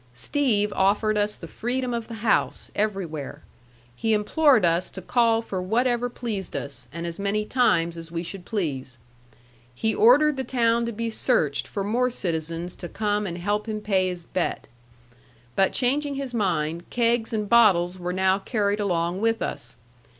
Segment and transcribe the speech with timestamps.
[0.15, 3.43] Steve offered us the freedom of the house, everywhere.
[3.95, 8.23] He implored us to call for whatever pleased us, and as many times as we
[8.23, 8.97] should please.
[9.75, 13.79] He ordered the town to be searched for more citizens to come and help him
[13.79, 14.65] pay his bet.
[15.55, 19.77] But changing his mind, kegs and bottles were now carried along with us.